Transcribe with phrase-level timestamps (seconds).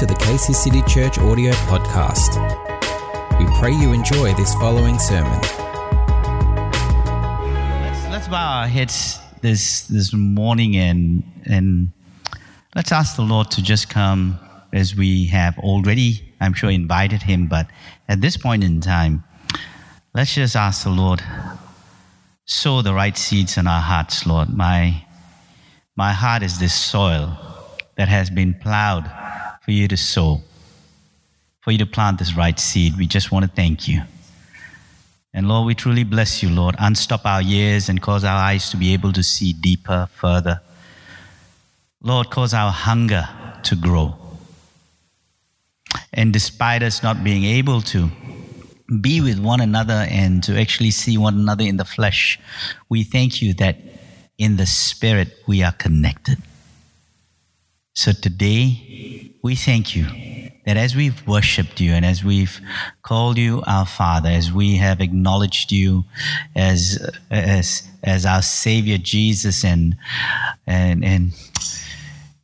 [0.00, 2.40] to the Casey City Church audio podcast.
[3.38, 5.38] We pray you enjoy this following sermon.
[7.82, 11.92] Let's, let's bow our heads this this morning and and
[12.74, 14.40] let's ask the Lord to just come
[14.72, 17.46] as we have already, I'm sure, invited Him.
[17.46, 17.66] But
[18.08, 19.22] at this point in time,
[20.14, 21.22] let's just ask the Lord,
[22.46, 24.48] sow the right seeds in our hearts, Lord.
[24.48, 25.04] My
[25.94, 27.36] my heart is this soil
[27.98, 29.04] that has been plowed
[29.70, 30.42] for you to sow,
[31.60, 32.98] for you to plant this right seed.
[32.98, 34.02] We just want to thank you.
[35.32, 36.74] And Lord, we truly bless you, Lord.
[36.80, 40.60] Unstop our ears and cause our eyes to be able to see deeper, further.
[42.02, 43.28] Lord, cause our hunger
[43.62, 44.16] to grow.
[46.12, 48.10] And despite us not being able to
[49.00, 52.40] be with one another and to actually see one another in the flesh,
[52.88, 53.78] we thank you that
[54.36, 56.38] in the spirit we are connected.
[57.94, 60.06] So today, we thank you
[60.66, 62.60] that as we've worshiped you and as we've
[63.02, 66.04] called you our Father, as we have acknowledged you
[66.54, 69.96] as, as, as our Savior Jesus and,
[70.66, 71.32] and, and,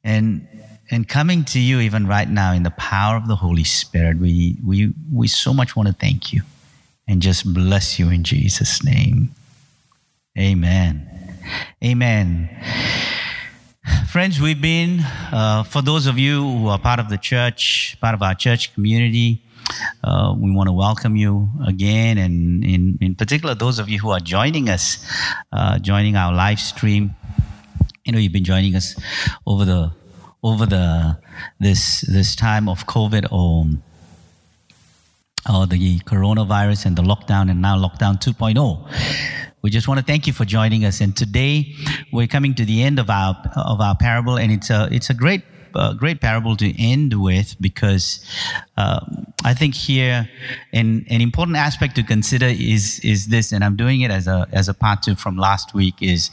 [0.03, 0.49] and,
[0.91, 4.57] and coming to you even right now in the power of the Holy Spirit, we,
[4.65, 6.43] we, we so much want to thank you
[7.07, 9.31] and just bless you in Jesus' name.
[10.39, 11.09] Amen.
[11.85, 12.51] Amen.
[14.09, 18.15] Friends, we've been, uh, for those of you who are part of the church, part
[18.15, 19.43] of our church community,
[20.03, 24.11] uh, we want to welcome you again, and in, in particular, those of you who
[24.11, 25.06] are joining us,
[25.53, 27.15] uh, joining our live stream.
[28.05, 28.97] You know, you've been joining us
[29.47, 29.93] over the
[30.43, 31.19] over the
[31.61, 33.67] this this time of COVID or
[35.53, 39.46] or the coronavirus and the lockdown, and now lockdown 2.0.
[39.67, 41.00] We just want to thank you for joining us.
[41.00, 41.75] And today
[42.12, 45.14] we're coming to the end of our of our parable, and it's a it's a
[45.14, 45.42] great
[45.75, 48.25] uh, great parable to end with because
[48.76, 49.00] uh,
[49.43, 50.31] I think here
[50.72, 54.47] an, an important aspect to consider is is this, and I'm doing it as a
[54.53, 56.31] as a part two from last week is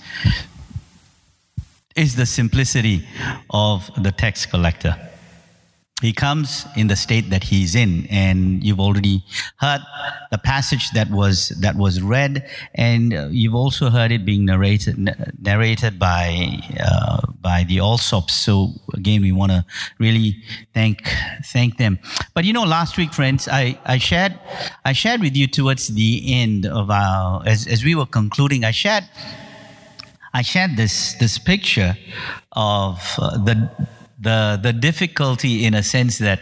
[1.95, 3.07] is the simplicity
[3.49, 4.95] of the tax collector.
[6.03, 9.23] He comes in the state that he's in, and you've already
[9.55, 9.79] heard
[10.31, 14.97] the passage that was that was read, and you've also heard it being narrated
[15.39, 18.31] narrated by uh, by the Allsops.
[18.31, 19.63] So again, we want to
[19.97, 20.43] really
[20.73, 21.07] thank
[21.45, 21.99] thank them.
[22.33, 24.37] But you know, last week, friends, I, I shared
[24.83, 28.71] I shared with you towards the end of our as as we were concluding, I
[28.71, 29.05] shared
[30.33, 31.95] I shared this this picture
[32.51, 33.71] of uh, the
[34.19, 36.39] the the difficulty in a sense that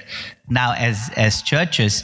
[0.50, 2.04] now as as churches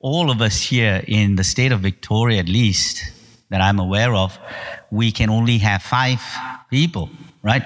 [0.00, 3.02] all of us here in the state of Victoria at least
[3.50, 4.38] that I'm aware of
[4.90, 6.20] we can only have five
[6.70, 7.08] people
[7.46, 7.62] right?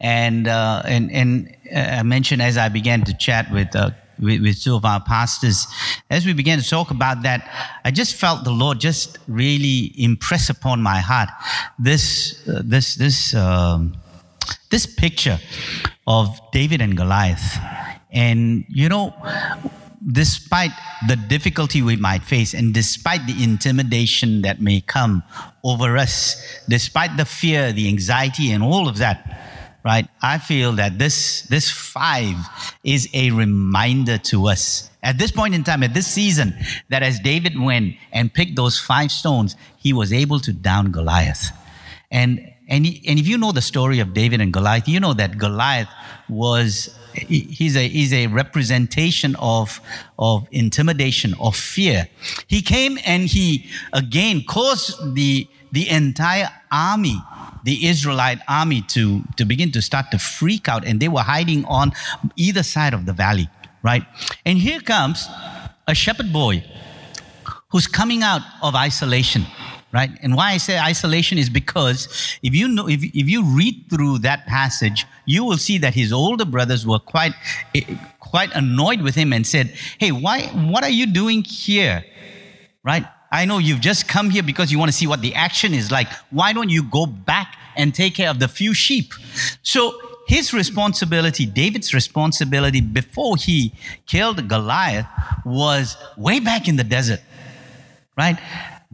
[0.00, 4.42] And uh, and and uh, I mentioned as I began to chat with uh, with,
[4.42, 5.66] with, two of our pastors,
[6.10, 7.40] as we began to talk about that,
[7.84, 11.30] I just felt the Lord just really impress upon my heart
[11.78, 13.96] this uh, this this um,
[14.70, 15.38] this picture
[16.06, 17.58] of David and Goliath.
[18.12, 19.14] And, you know,
[20.12, 20.70] despite
[21.08, 25.22] the difficulty we might face and despite the intimidation that may come
[25.62, 26.36] over us,
[26.68, 30.08] despite the fear, the anxiety, and all of that, right?
[30.22, 32.36] I feel that this, this five
[32.82, 36.54] is a reminder to us at this point in time, at this season,
[36.88, 41.50] that as David went and picked those five stones, he was able to down Goliath.
[42.10, 45.14] And and, he, and if you know the story of David and Goliath, you know
[45.14, 45.88] that Goliath
[46.28, 49.80] was he's a he's a representation of
[50.18, 52.08] of intimidation of fear.
[52.46, 57.20] He came and he again caused the the entire army
[57.64, 61.64] the Israelite army to, to begin to start to freak out, and they were hiding
[61.64, 61.92] on
[62.36, 63.48] either side of the valley,
[63.82, 64.04] right?
[64.44, 65.26] And here comes
[65.88, 66.62] a shepherd boy
[67.70, 69.46] who's coming out of isolation
[69.94, 70.10] right?
[70.22, 72.08] And why I say isolation is because
[72.42, 76.12] if you know, if, if you read through that passage, you will see that his
[76.12, 77.32] older brothers were quite,
[77.76, 77.82] eh,
[78.18, 82.04] quite annoyed with him and said, Hey, why, what are you doing here?
[82.82, 83.06] Right?
[83.30, 85.92] I know you've just come here because you want to see what the action is
[85.92, 86.08] like.
[86.30, 89.14] Why don't you go back and take care of the few sheep?
[89.62, 89.94] So
[90.26, 93.72] his responsibility, David's responsibility before he
[94.06, 95.06] killed Goliath
[95.44, 97.20] was way back in the desert,
[98.16, 98.38] right?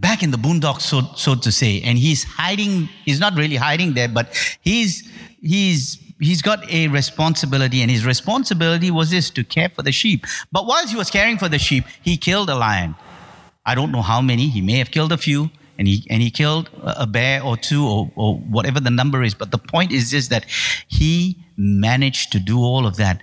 [0.00, 1.80] Back in the boondocks, so, so to say.
[1.82, 5.08] And he's hiding, he's not really hiding there, but he's,
[5.40, 7.82] he's, he's got a responsibility.
[7.82, 10.26] And his responsibility was this to care for the sheep.
[10.50, 12.94] But whilst he was caring for the sheep, he killed a lion.
[13.64, 15.50] I don't know how many, he may have killed a few.
[15.80, 19.32] and he and he killed a bear or two or, or whatever the number is.
[19.32, 20.44] But the point is just that
[20.88, 23.22] he managed to do all of that.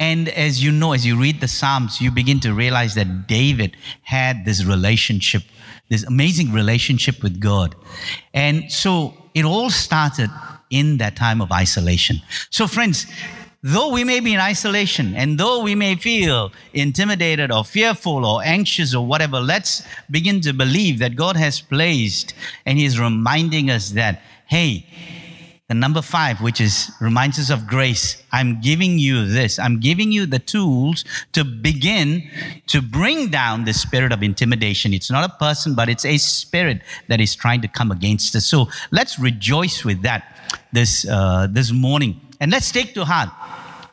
[0.00, 3.76] And as you know, as you read the Psalms, you begin to realize that David
[4.02, 5.44] had this relationship,
[5.92, 7.76] this amazing relationship with God.
[8.32, 10.30] And so it all started
[10.70, 12.22] in that time of isolation.
[12.48, 13.06] So, friends,
[13.62, 18.42] though we may be in isolation and though we may feel intimidated or fearful or
[18.42, 22.32] anxious or whatever, let's begin to believe that God has placed
[22.64, 24.86] and He's reminding us that, hey,
[25.72, 28.22] the number five, which is reminds us of grace.
[28.30, 29.58] I'm giving you this.
[29.58, 31.02] I'm giving you the tools
[31.32, 32.28] to begin
[32.66, 34.92] to bring down the spirit of intimidation.
[34.92, 38.44] It's not a person, but it's a spirit that is trying to come against us.
[38.44, 40.22] So let's rejoice with that
[40.72, 43.30] this uh, this morning, and let's take to heart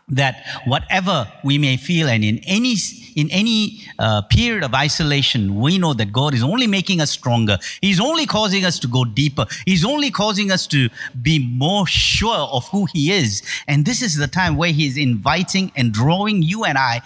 [0.09, 2.75] that whatever we may feel and in any
[3.15, 7.57] in any uh, period of isolation we know that god is only making us stronger.
[7.81, 9.45] He's only causing us to go deeper.
[9.65, 10.89] He's only causing us to
[11.21, 13.44] be more sure of who he is.
[13.67, 17.01] And this is the time where he's inviting and drawing you and i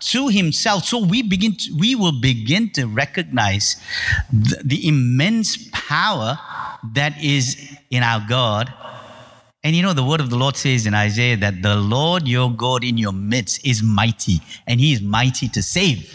[0.00, 0.84] to himself.
[0.84, 3.76] So we begin to, we will begin to recognize
[4.32, 6.38] the, the immense power
[6.92, 7.56] that is
[7.90, 8.72] in our god
[9.64, 12.52] and you know, the word of the Lord says in Isaiah that the Lord your
[12.52, 16.14] God in your midst is mighty, and he is mighty to save.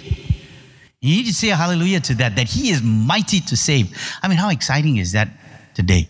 [1.02, 3.98] You need to say hallelujah to that, that he is mighty to save.
[4.22, 5.30] I mean, how exciting is that
[5.74, 6.08] today?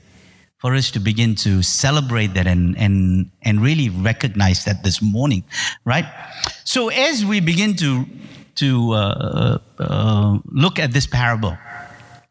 [0.57, 5.45] For us to begin to celebrate that and, and, and really recognize that this morning,
[5.85, 6.05] right?
[6.65, 8.05] So, as we begin to,
[8.55, 11.57] to uh, uh, look at this parable,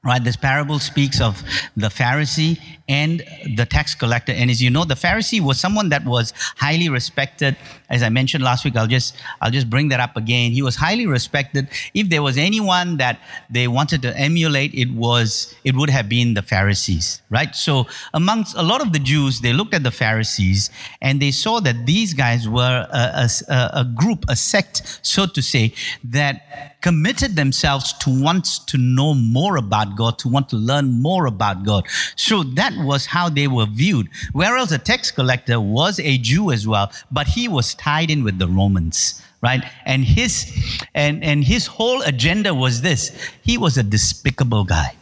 [0.04, 0.22] right?
[0.22, 1.42] This parable speaks of
[1.76, 3.22] the pharisee and
[3.56, 4.32] the tax collector.
[4.32, 7.56] And as you know the pharisee was someone that was highly respected
[7.88, 10.76] as i mentioned last week i'll just i'll just bring that up again he was
[10.76, 13.18] highly respected if there was anyone that
[13.50, 18.56] they wanted to emulate it was it would have been the pharisees right so amongst
[18.56, 20.70] a lot of the jews they looked at the pharisees
[21.00, 25.42] and they saw that these guys were a, a, a group a sect so to
[25.42, 31.02] say that committed themselves to want to know more about God, to want to learn
[31.02, 31.86] more about God.
[32.16, 34.08] So that was how they were viewed.
[34.32, 38.38] Whereas a tax collector was a Jew as well, but he was tied in with
[38.38, 40.52] the Romans right and his
[40.94, 44.94] and and his whole agenda was this he was a despicable guy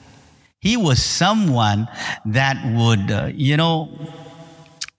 [0.61, 1.89] he was someone
[2.25, 3.89] that would uh, you know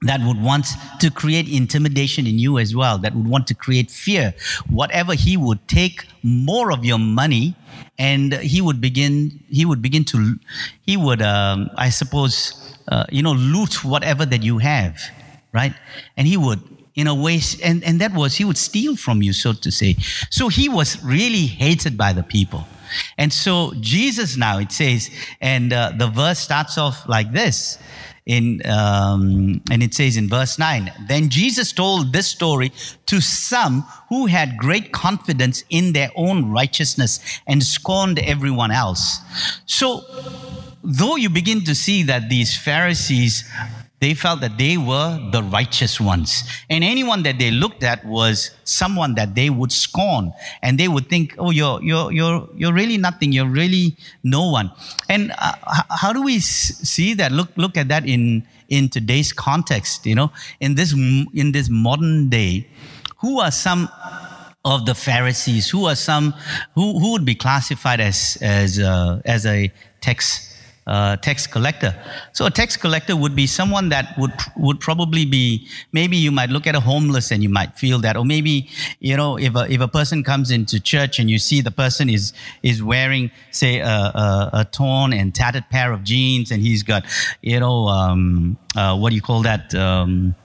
[0.03, 0.67] that would want
[0.99, 4.33] to create intimidation in you as well, that would want to create fear.
[4.69, 7.55] Whatever he would take more of your money
[7.97, 10.35] and he would begin, he would begin to,
[10.81, 15.01] he would, um, I suppose, uh, you know, loot whatever that you have,
[15.51, 15.73] right?
[16.15, 16.61] And he would,
[16.97, 19.95] in a way, and, and that was, he would steal from you, so to say.
[20.31, 22.67] So he was really hated by the people.
[23.19, 27.77] And so Jesus now, it says, and uh, the verse starts off like this
[28.25, 32.73] in um, and it says in verse 9 then jesus told this story
[33.05, 39.19] to some who had great confidence in their own righteousness and scorned everyone else
[39.65, 40.01] so
[40.83, 43.49] though you begin to see that these pharisees
[43.99, 46.43] they felt that they were the righteous ones.
[46.69, 50.33] And anyone that they looked at was someone that they would scorn.
[50.61, 53.31] And they would think, oh, you're, you're, you're, you're really nothing.
[53.31, 54.71] You're really no one.
[55.09, 55.53] And uh,
[55.89, 57.31] how do we see that?
[57.31, 62.29] Look, look at that in, in today's context, you know, in this, in this modern
[62.29, 62.67] day.
[63.19, 63.89] Who are some
[64.63, 65.71] of the Pharisees?
[65.71, 66.35] Who are some,
[66.75, 70.46] who, who would be classified as, as, uh, as a tax
[70.87, 71.93] uh, tax collector.
[72.33, 76.49] So a tax collector would be someone that would would probably be maybe you might
[76.49, 79.71] look at a homeless and you might feel that, or maybe you know if a
[79.71, 83.79] if a person comes into church and you see the person is is wearing say
[83.79, 87.03] a, a, a torn and tattered pair of jeans and he's got
[87.41, 89.75] you know um, uh, what do you call that.
[89.75, 90.35] Um,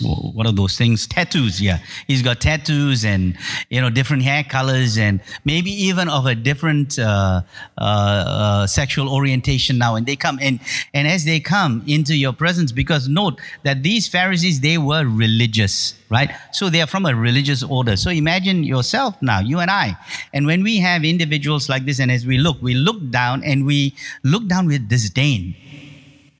[0.00, 1.06] what are those things?
[1.06, 1.78] Tattoos, yeah.
[2.06, 3.36] He's got tattoos and,
[3.68, 7.42] you know, different hair colors and maybe even of a different uh,
[7.78, 9.94] uh, uh, sexual orientation now.
[9.94, 10.60] And they come and,
[10.94, 15.94] and as they come into your presence, because note that these Pharisees, they were religious,
[16.10, 16.30] right?
[16.52, 17.96] So they are from a religious order.
[17.96, 19.96] So imagine yourself now, you and I.
[20.32, 23.66] And when we have individuals like this, and as we look, we look down and
[23.66, 23.94] we
[24.24, 25.54] look down with disdain.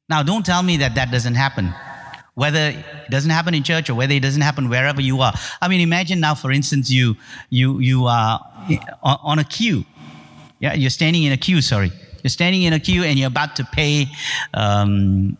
[0.09, 1.73] Now, don't tell me that that doesn't happen
[2.35, 5.33] whether it doesn't happen in church or whether it doesn't happen wherever you are.
[5.61, 7.17] I mean, imagine now, for instance, you
[7.51, 8.41] you you are
[9.03, 9.85] on a queue.
[10.59, 11.61] Yeah, you're standing in a queue.
[11.61, 14.07] Sorry, you're standing in a queue and you're about to pay.
[14.55, 15.37] Um,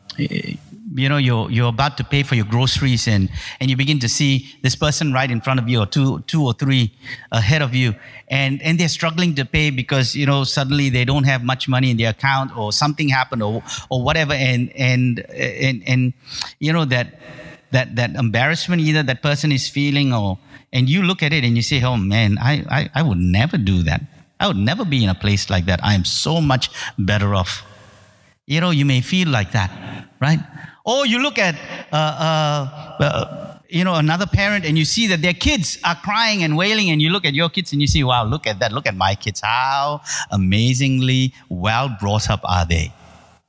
[0.95, 3.31] you know you're you're about to pay for your groceries and
[3.61, 6.45] and you begin to see this person right in front of you or two two
[6.45, 6.93] or three
[7.31, 7.95] ahead of you.
[8.29, 11.91] And and they're struggling to pay because you know suddenly they don't have much money
[11.91, 14.35] in their account or something happened or or whatever.
[14.35, 16.13] And and and and
[16.59, 17.19] you know that
[17.71, 20.39] that that embarrassment either that person is feeling or
[20.73, 23.57] and you look at it and you say oh man I, I i would never
[23.57, 24.03] do that.
[24.39, 25.79] I would never be in a place like that.
[25.85, 26.69] I am so much
[26.99, 27.65] better off.
[28.47, 29.71] You know you may feel like that
[30.21, 30.41] right
[30.85, 31.55] or you look at,
[31.93, 36.43] uh, uh, uh, you know, another parent and you see that their kids are crying
[36.43, 38.73] and wailing, and you look at your kids and you see, wow, look at that,
[38.73, 39.41] look at my kids.
[39.41, 42.93] How amazingly well brought up are they,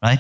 [0.02, 0.20] right?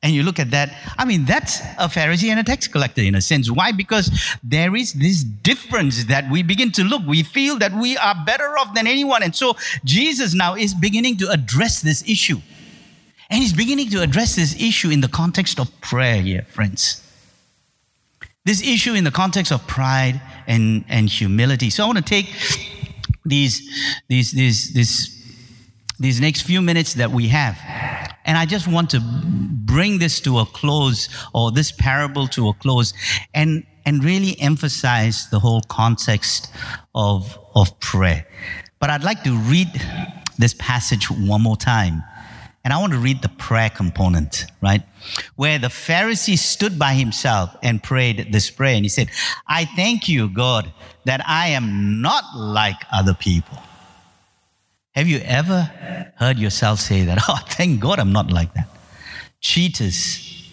[0.00, 3.16] And you look at that, I mean, that's a Pharisee and a tax collector in
[3.16, 3.50] a sense.
[3.50, 3.72] Why?
[3.72, 4.12] Because
[4.44, 7.02] there is this difference that we begin to look.
[7.04, 9.24] We feel that we are better off than anyone.
[9.24, 12.40] And so Jesus now is beginning to address this issue.
[13.30, 17.04] And he's beginning to address this issue in the context of prayer here, friends.
[18.44, 21.68] This issue in the context of pride and, and humility.
[21.68, 22.26] So I want to take
[23.24, 23.60] these,
[24.08, 25.42] these, these, these,
[25.98, 27.58] these next few minutes that we have.
[28.24, 32.54] And I just want to bring this to a close, or this parable to a
[32.54, 32.94] close,
[33.34, 36.50] and, and really emphasize the whole context
[36.94, 38.26] of, of prayer.
[38.78, 39.68] But I'd like to read
[40.38, 42.02] this passage one more time
[42.68, 44.82] and I want to read the prayer component, right?
[45.36, 48.74] Where the Pharisee stood by himself and prayed this prayer.
[48.74, 49.08] And he said,
[49.46, 50.70] I thank you, God,
[51.06, 53.56] that I am not like other people.
[54.94, 55.62] Have you ever
[56.16, 57.18] heard yourself say that?
[57.26, 58.68] Oh, thank God I'm not like that.
[59.40, 60.46] Cheaters,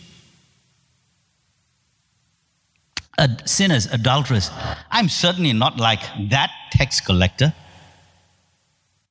[3.43, 4.51] sinners, adulterers.
[4.89, 7.53] I'm certainly not like that tax collector.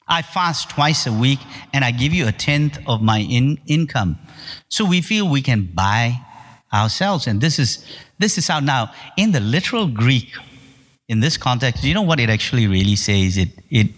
[0.07, 1.39] I fast twice a week
[1.73, 4.19] and I give you a tenth of my in- income.
[4.69, 6.19] So we feel we can buy
[6.73, 7.27] ourselves.
[7.27, 7.85] And this is,
[8.19, 10.31] this is how now, in the literal Greek,
[11.09, 13.37] in this context, you know what it actually really says?
[13.37, 13.89] It, it,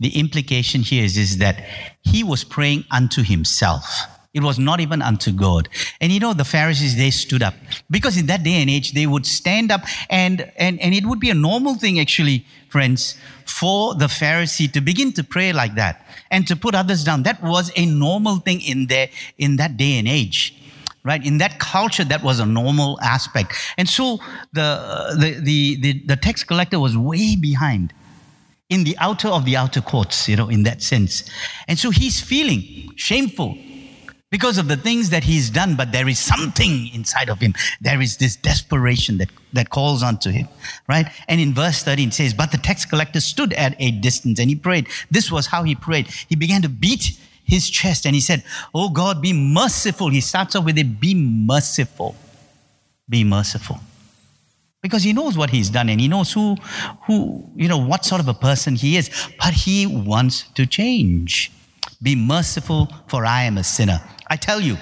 [0.00, 1.64] the implication here is, is that
[2.02, 3.84] he was praying unto himself.
[4.32, 5.68] It was not even unto God.
[6.00, 7.54] And you know, the Pharisees, they stood up.
[7.88, 11.20] Because in that day and age, they would stand up and, and, and it would
[11.20, 13.16] be a normal thing, actually, friends,
[13.60, 15.94] for the Pharisee to begin to pray like that
[16.34, 17.22] and to put others down.
[17.22, 20.40] That was a normal thing in there, in that day and age.
[21.10, 24.04] Right in that culture, that was a normal aspect, and so
[24.58, 27.92] the uh, the the the, the tax collector was way behind
[28.70, 31.14] in the outer of the outer courts, you know, in that sense.
[31.68, 32.62] And so he's feeling
[32.96, 33.50] shameful
[34.34, 37.54] because of the things that he's done, but there is something inside of him.
[37.80, 40.48] There is this desperation that, that calls onto him,
[40.88, 41.06] right?
[41.28, 44.50] And in verse 13 it says, But the tax collector stood at a distance and
[44.50, 44.88] he prayed.
[45.08, 46.08] This was how he prayed.
[46.28, 48.42] He began to beat his chest and he said,
[48.74, 50.08] Oh God, be merciful.
[50.08, 52.16] He starts off with it, be merciful.
[53.08, 53.78] Be merciful.
[54.82, 56.56] Because he knows what he's done and he knows who,
[57.06, 59.10] who, you know, what sort of a person he is.
[59.38, 61.52] But he wants to change.
[62.02, 64.00] Be merciful, for I am a sinner.
[64.28, 64.76] I tell you,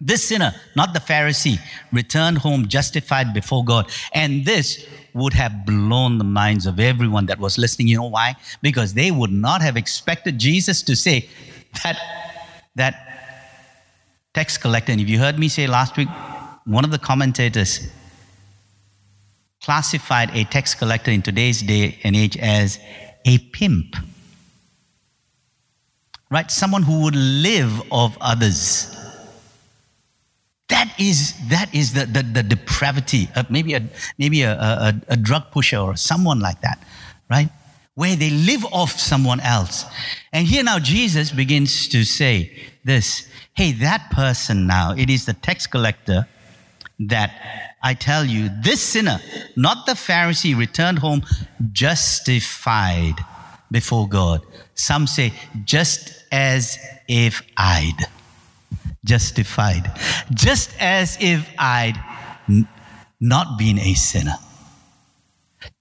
[0.00, 1.58] this sinner, not the Pharisee,
[1.92, 3.90] returned home justified before God.
[4.14, 7.88] And this would have blown the minds of everyone that was listening.
[7.88, 8.36] You know why?
[8.62, 11.28] Because they would not have expected Jesus to say
[11.84, 11.98] that,
[12.76, 12.94] that
[14.32, 14.92] tax collector.
[14.92, 16.08] And if you heard me say last week,
[16.64, 17.90] one of the commentators
[19.62, 22.78] classified a tax collector in today's day and age as
[23.26, 23.96] a pimp
[26.30, 26.50] right?
[26.50, 28.96] Someone who would live of others.
[30.68, 33.82] That is, that is the, the, the depravity, uh, maybe, a,
[34.18, 36.82] maybe a, a, a drug pusher or someone like that,
[37.28, 37.48] right?
[37.96, 39.84] Where they live off someone else.
[40.32, 45.34] And here now Jesus begins to say this hey, that person now, it is the
[45.34, 46.26] tax collector
[47.00, 47.30] that
[47.82, 49.18] I tell you, this sinner,
[49.56, 51.22] not the Pharisee, returned home
[51.72, 53.16] justified
[53.70, 54.42] before God.
[54.74, 55.32] Some say,
[55.64, 58.06] just as if I'd
[59.04, 59.90] justified,
[60.32, 61.98] just as if I'd
[62.48, 62.68] n-
[63.20, 64.36] not been a sinner,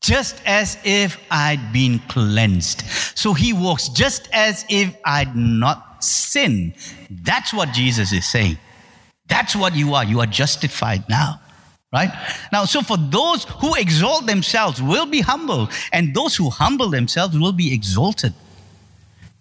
[0.01, 2.82] just as if I'd been cleansed.
[3.15, 6.74] So he walks just as if I'd not sinned.
[7.10, 8.58] That's what Jesus is saying.
[9.27, 10.03] That's what you are.
[10.03, 11.41] You are justified now.
[11.91, 12.12] Right?
[12.51, 17.38] Now, so for those who exalt themselves will be humbled, and those who humble themselves
[17.38, 18.34] will be exalted.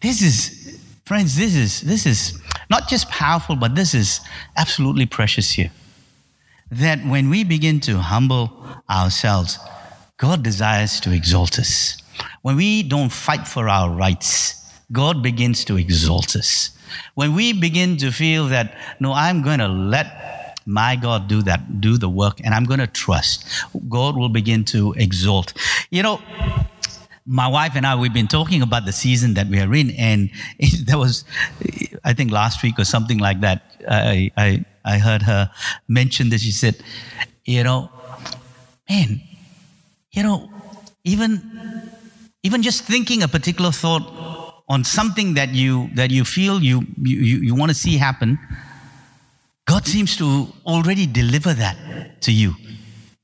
[0.00, 0.57] This is
[1.08, 2.38] Friends, this is, this is
[2.68, 4.20] not just powerful, but this is
[4.58, 5.70] absolutely precious here.
[6.70, 8.52] That when we begin to humble
[8.90, 9.58] ourselves,
[10.18, 11.96] God desires to exalt us.
[12.42, 16.76] When we don't fight for our rights, God begins to exalt us.
[17.14, 21.80] When we begin to feel that, no, I'm going to let my God do that,
[21.80, 23.46] do the work, and I'm going to trust.
[23.88, 25.54] God will begin to exalt.
[25.90, 26.20] You know,
[27.28, 30.30] my wife and I, we've been talking about the season that we are in, and
[30.84, 31.24] there was,
[32.02, 35.50] I think last week or something like that, I, I, I heard her
[35.86, 36.42] mention this.
[36.42, 36.76] She said,
[37.44, 37.90] you know,
[38.88, 39.20] man,
[40.10, 40.50] you know,
[41.04, 41.92] even,
[42.42, 47.18] even just thinking a particular thought on something that you, that you feel you, you,
[47.18, 48.38] you want to see happen,
[49.66, 52.54] God seems to already deliver that to you.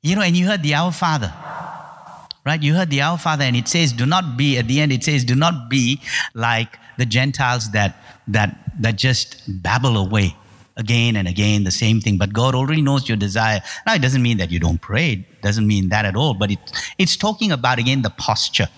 [0.03, 1.33] You know, and you heard the Our Father
[2.45, 2.63] right?
[2.63, 5.05] You heard the Our Father, and it says, "Do not be." At the end, it
[5.05, 6.01] says, "Do not be
[6.35, 7.97] like the Gentiles that
[8.29, 10.37] that that just babble away
[10.77, 13.61] again and again the same thing." But God already knows your desire.
[13.87, 15.13] Now, it doesn't mean that you don't pray.
[15.13, 16.35] It doesn't mean that at all.
[16.35, 16.59] But it,
[16.99, 18.69] it's talking about again the posture,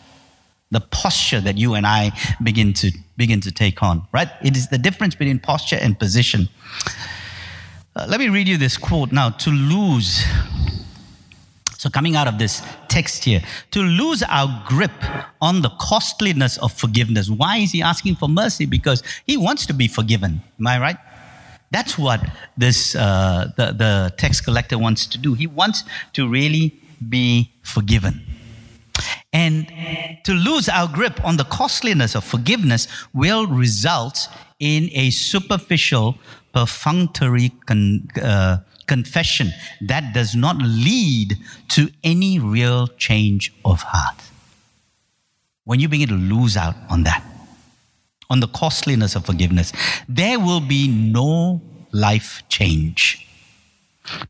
[0.70, 4.06] the posture that you and I begin to begin to take on.
[4.12, 4.28] Right?
[4.42, 6.49] It is the difference between posture and position.
[7.96, 9.30] Uh, let me read you this quote now.
[9.30, 10.23] To lose
[11.87, 13.40] so, coming out of this text here,
[13.71, 14.90] to lose our grip
[15.40, 17.31] on the costliness of forgiveness.
[17.31, 18.66] Why is he asking for mercy?
[18.66, 20.43] Because he wants to be forgiven.
[20.59, 20.97] Am I right?
[21.71, 22.21] That's what
[22.57, 25.35] this uh, the, the text collector wants to do.
[25.35, 26.75] He wants to really
[27.09, 28.21] be forgiven.
[29.33, 29.71] And
[30.25, 34.26] to lose our grip on the costliness of forgiveness will result
[34.59, 36.19] in a superficial,
[36.52, 39.52] perfunctory con- uh, confession
[39.83, 41.37] that does not lead
[41.69, 44.21] to any real change of heart.
[45.64, 47.25] When you begin to lose out on that,
[48.31, 49.73] on the costliness of forgiveness,
[50.09, 51.61] there will be no
[51.93, 53.26] life change.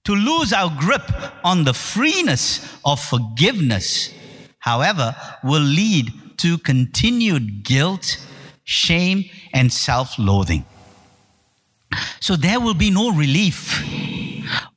[0.05, 1.11] To lose our grip
[1.45, 4.13] on the freeness of forgiveness,
[4.59, 8.17] however, will lead to continued guilt,
[8.65, 10.65] shame, and self loathing.
[12.21, 13.83] So there will be no relief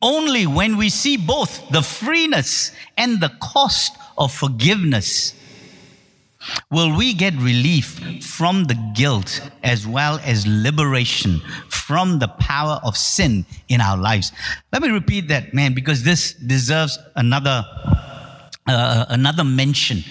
[0.02, 5.34] only when we see both the freeness and the cost of forgiveness
[6.72, 12.96] will we get relief from the guilt as well as liberation from the power of
[12.96, 14.32] sin in our lives.
[14.72, 17.66] Let me repeat that, man, because this deserves another
[18.68, 20.04] uh, another mention.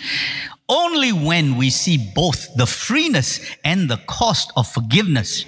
[0.68, 5.44] Only when we see both the freeness and the cost of forgiveness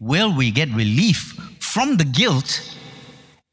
[0.00, 2.76] will we get relief from the guilt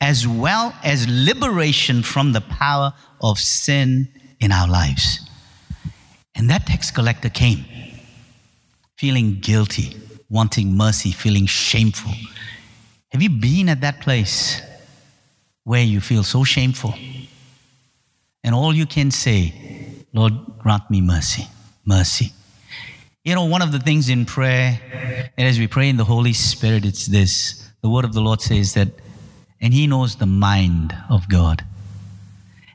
[0.01, 4.09] as well as liberation from the power of sin
[4.39, 5.29] in our lives.
[6.35, 7.65] And that tax collector came
[8.97, 9.95] feeling guilty,
[10.29, 12.11] wanting mercy, feeling shameful.
[13.11, 14.61] Have you been at that place
[15.63, 16.93] where you feel so shameful?
[18.43, 19.53] And all you can say,
[20.13, 21.47] Lord, grant me mercy,
[21.85, 22.31] mercy.
[23.23, 24.79] You know, one of the things in prayer,
[25.37, 28.41] and as we pray in the Holy Spirit, it's this the word of the Lord
[28.41, 28.89] says that
[29.61, 31.63] and He knows the mind of God.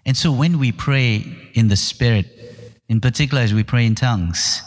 [0.05, 2.27] And so when we pray in the Spirit,
[2.89, 4.63] in particular as we pray in tongues,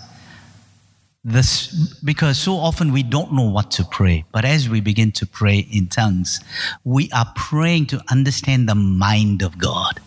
[1.24, 5.26] this, because so often we don't know what to pray, but as we begin to
[5.26, 6.40] pray in tongues,
[6.84, 10.00] we are praying to understand the mind of God.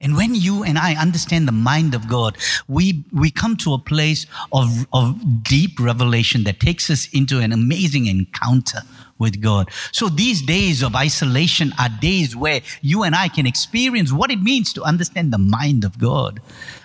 [0.00, 2.36] And when you and I understand the mind of God,
[2.68, 7.50] we, we come to a place of, of deep revelation that takes us into an
[7.50, 8.80] amazing encounter
[9.18, 9.70] with God.
[9.92, 14.42] So these days of isolation are days where you and I can experience what it
[14.42, 16.40] means to understand the mind of God.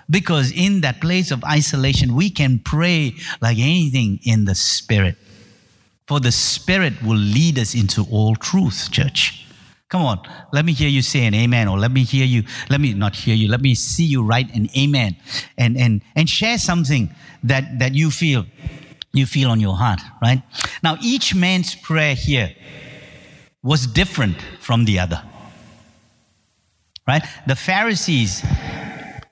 [0.09, 5.17] Because in that place of isolation, we can pray like anything in the Spirit.
[6.07, 9.45] For the Spirit will lead us into all truth, church.
[9.91, 10.21] Come on,
[10.53, 13.13] let me hear you say an amen, or let me hear you, let me not
[13.13, 15.17] hear you, let me see you write an amen
[15.57, 18.45] and and and share something that that you feel
[19.11, 20.43] you feel on your heart, right?
[20.81, 22.55] Now, each man's prayer here
[23.61, 25.21] was different from the other,
[27.05, 27.23] right?
[27.45, 28.45] The Pharisees'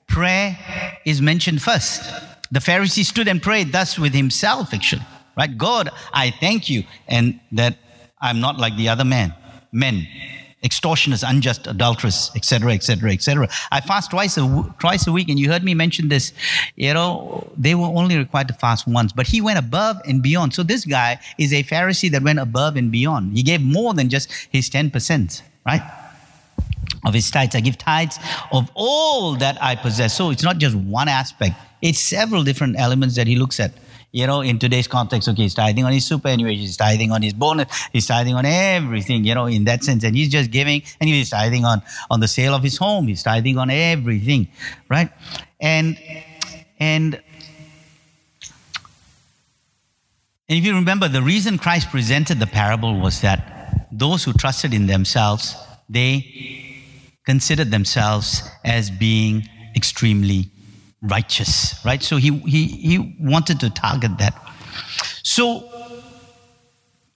[0.08, 0.58] prayer
[1.06, 2.02] is mentioned first.
[2.50, 5.06] The Pharisee stood and prayed thus with himself, actually,
[5.38, 5.56] right?
[5.56, 7.78] God, I thank you, and that
[8.20, 9.32] I'm not like the other man,
[9.72, 10.06] men
[10.62, 13.48] extortioners, unjust, adulterers, etc., etc., etc.
[13.70, 16.32] I fast twice a twice a week, and you heard me mention this.
[16.76, 20.54] You know, they were only required to fast once, but he went above and beyond.
[20.54, 23.36] So this guy is a Pharisee that went above and beyond.
[23.36, 25.82] He gave more than just his ten percent, right?
[27.06, 28.18] Of his tithes, I give tithes
[28.52, 30.14] of all that I possess.
[30.14, 33.72] So it's not just one aspect; it's several different elements that he looks at
[34.12, 37.32] you know, in today's context, okay, he's tithing on his superannuation, he's tithing on his
[37.32, 40.02] bonus, he's tithing on everything, you know, in that sense.
[40.02, 43.22] And he's just giving, and he's tithing on, on the sale of his home, he's
[43.22, 44.48] tithing on everything,
[44.88, 45.10] right?
[45.60, 45.96] And,
[46.78, 47.22] and,
[50.48, 54.74] and if you remember, the reason Christ presented the parable was that those who trusted
[54.74, 55.54] in themselves,
[55.88, 56.74] they
[57.24, 60.50] considered themselves as being extremely
[61.02, 62.02] righteous, right?
[62.02, 64.34] So he, he, he wanted to target that.
[65.22, 65.68] So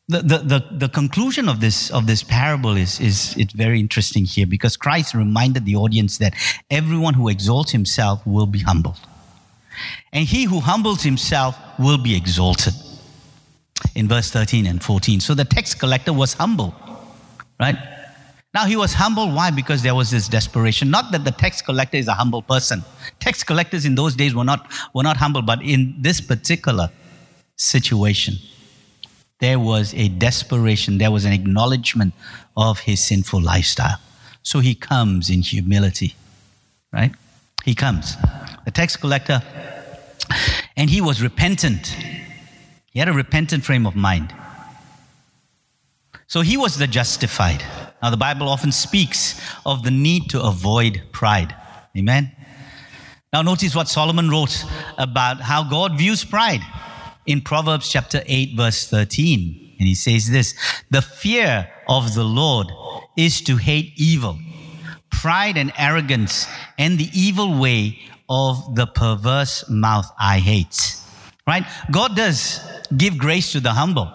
[0.08, 4.24] the, the, the, the, conclusion of this, of this parable is, is it's very interesting
[4.24, 6.34] here because Christ reminded the audience that
[6.70, 8.98] everyone who exalts himself will be humbled.
[10.12, 12.74] And he who humbles himself will be exalted.
[13.94, 15.20] In verse 13 and 14.
[15.20, 16.74] So the tax collector was humble,
[17.60, 17.76] right?
[18.54, 19.30] Now he was humble.
[19.32, 19.50] Why?
[19.50, 20.88] Because there was this desperation.
[20.88, 22.84] Not that the tax collector is a humble person.
[23.18, 26.90] Tax collectors in those days were not, were not humble, but in this particular
[27.56, 28.36] situation,
[29.40, 32.14] there was a desperation, there was an acknowledgement
[32.56, 33.98] of his sinful lifestyle.
[34.42, 36.14] So he comes in humility,
[36.92, 37.12] right?
[37.64, 38.16] He comes.
[38.64, 39.42] The tax collector,
[40.76, 41.88] and he was repentant.
[42.92, 44.32] He had a repentant frame of mind.
[46.28, 47.64] So he was the justified.
[48.04, 51.56] Now, the Bible often speaks of the need to avoid pride.
[51.96, 52.30] Amen.
[53.32, 54.62] Now, notice what Solomon wrote
[54.98, 56.60] about how God views pride
[57.24, 59.76] in Proverbs chapter 8, verse 13.
[59.78, 60.54] And he says this
[60.90, 62.66] The fear of the Lord
[63.16, 64.38] is to hate evil,
[65.10, 70.98] pride and arrogance, and the evil way of the perverse mouth I hate.
[71.46, 71.64] Right?
[71.90, 72.60] God does
[72.94, 74.12] give grace to the humble.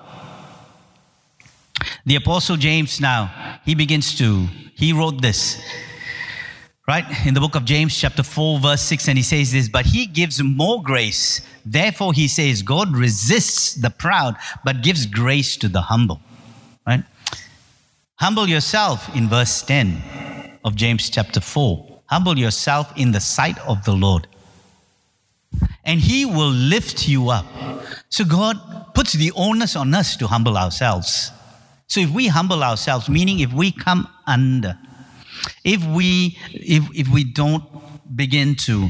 [2.06, 5.62] The Apostle James now, he begins to, he wrote this
[6.90, 7.06] right?
[7.24, 10.08] In the book of James, chapter 4, verse 6, and he says this, but he
[10.08, 11.42] gives more grace.
[11.64, 14.36] Therefore, he says, God resists the proud,
[14.66, 16.20] but gives grace to the humble,
[16.88, 17.04] right?
[18.16, 22.02] Humble yourself in verse 10 of James chapter 4.
[22.08, 24.26] Humble yourself in the sight of the Lord,
[25.84, 27.46] and he will lift you up.
[28.10, 31.32] So, God puts the onus on us to humble ourselves.
[31.90, 34.78] So, if we humble ourselves, meaning if we come under,
[35.64, 37.64] if we, if, if we don't
[38.16, 38.90] begin to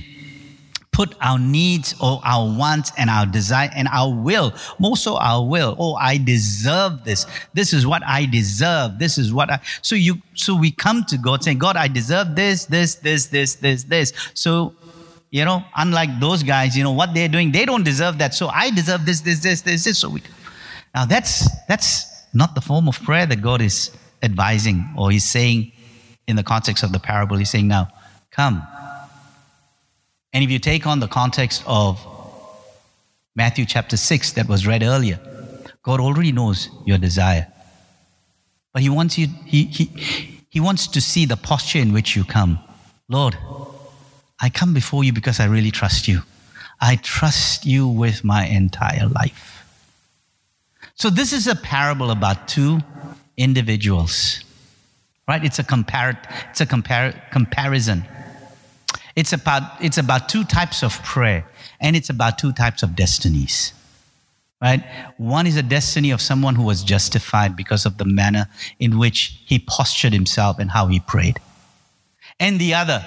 [0.92, 5.46] put our needs or our wants and our desire and our will, more so our
[5.46, 5.78] will.
[5.80, 7.26] Oh, I deserve this.
[7.54, 9.00] This is what I deserve.
[9.00, 9.62] This is what I.
[9.82, 13.56] So you, so we come to God saying, God, I deserve this, this, this, this,
[13.56, 14.12] this, this.
[14.34, 14.76] So,
[15.30, 18.34] you know, unlike those guys, you know what they're doing, they don't deserve that.
[18.34, 19.98] So I deserve this, this, this, this, this.
[19.98, 20.22] So we,
[20.94, 25.72] now that's that's not the form of prayer that God is advising or He's saying
[26.28, 27.38] in the context of the parable.
[27.38, 27.90] He's saying, now,
[28.32, 28.62] come.
[30.32, 32.00] And if you take on the context of
[33.36, 35.20] Matthew chapter 6 that was read earlier,
[35.82, 37.48] God already knows your desire.
[38.74, 39.86] But He wants you, He, he,
[40.50, 42.60] he wants to see the posture in which you come.
[43.08, 43.38] Lord,
[44.40, 46.22] I come before you because I really trust you.
[46.80, 49.59] I trust you with my entire life.
[51.00, 52.80] So, this is a parable about two
[53.38, 54.44] individuals
[55.30, 55.46] right?
[55.46, 56.18] It's a compar-
[56.50, 58.04] it's a compar- comparison.
[59.16, 61.46] It's about, it's about two types of prayer,
[61.80, 63.74] and it's about two types of destinies.
[64.62, 64.84] Right?
[65.18, 68.48] One is a destiny of someone who was justified because of the manner
[68.80, 71.40] in which he postured himself and how he prayed.
[72.42, 73.00] And the other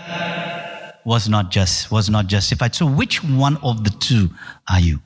[1.05, 2.75] was not just was not justified.
[2.75, 4.31] So which one of the two
[4.71, 5.01] are you?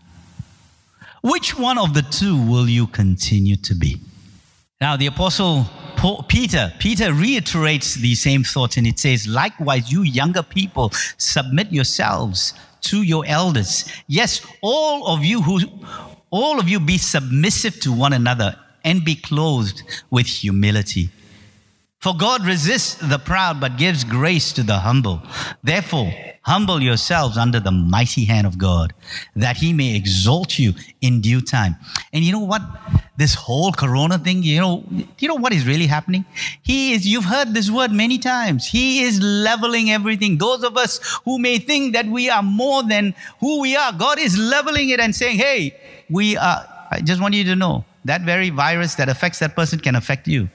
[1.26, 4.00] Which one of the two will you continue to be?
[4.80, 10.02] Now the apostle Paul, Peter, Peter reiterates these same thoughts and it says, likewise, you
[10.02, 13.90] younger people, submit yourselves to your elders.
[14.06, 15.58] Yes, all of you who,
[16.30, 21.10] all of you be submissive to one another and be clothed with humility.
[22.00, 25.22] For God resists the proud but gives grace to the humble.
[25.62, 28.94] Therefore, humble yourselves under the mighty hand of God,
[29.34, 31.74] that he may exalt you in due time.
[32.12, 32.62] And you know what?
[33.16, 34.84] This whole corona thing, you know,
[35.18, 36.24] you know what is really happening?
[36.62, 38.66] He is, you've heard this word many times.
[38.66, 40.38] He is leveling everything.
[40.38, 44.20] Those of us who may think that we are more than who we are, God
[44.20, 45.74] is leveling it and saying, hey,
[46.08, 49.80] we are, I just want you to know that very virus that affects that person
[49.80, 50.48] can affect you.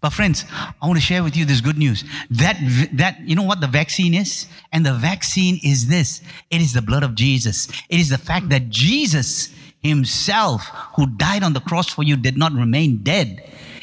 [0.00, 2.04] But friends, I want to share with you this good news.
[2.30, 2.56] That,
[2.94, 4.46] that, you know what the vaccine is?
[4.72, 6.20] And the vaccine is this.
[6.50, 7.68] It is the blood of Jesus.
[7.88, 12.36] It is the fact that Jesus himself, who died on the cross for you, did
[12.36, 13.42] not remain dead.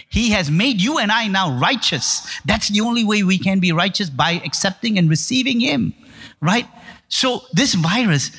[0.10, 2.27] He has made you and I now righteous.
[2.43, 5.93] That's the only way we can be righteous by accepting and receiving him.
[6.41, 6.67] Right?
[7.08, 8.32] So this virus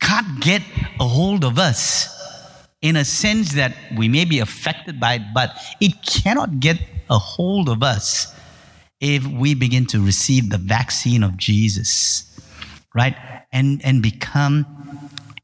[0.00, 0.62] can't get
[1.00, 2.21] a hold of us
[2.82, 7.18] in a sense that we may be affected by it, but it cannot get a
[7.18, 8.34] hold of us
[9.00, 12.38] if we begin to receive the vaccine of Jesus,
[12.94, 13.16] right?
[13.52, 14.66] And, and become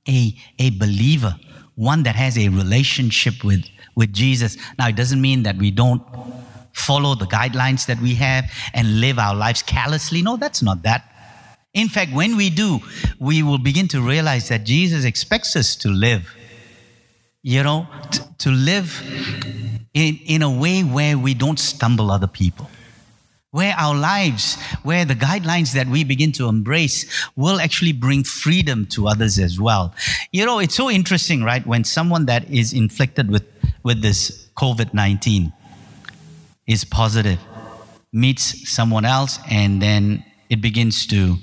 [0.09, 1.37] a, a believer,
[1.75, 4.57] one that has a relationship with, with Jesus.
[4.79, 6.03] Now, it doesn't mean that we don't
[6.73, 10.23] follow the guidelines that we have and live our lives callously.
[10.23, 11.05] No, that's not that.
[11.75, 12.81] In fact, when we do,
[13.19, 16.35] we will begin to realize that Jesus expects us to live,
[17.43, 19.03] you know, t- to live
[19.95, 22.71] in, in a way where we don't stumble other people.
[23.51, 28.85] Where our lives, where the guidelines that we begin to embrace will actually bring freedom
[28.87, 29.95] to others as well.
[30.33, 31.67] You know, it's so interesting, right?
[31.67, 33.45] When someone that is inflicted with,
[33.83, 35.53] with this COVID 19
[36.67, 37.39] is positive,
[38.13, 41.37] meets someone else, and then it begins to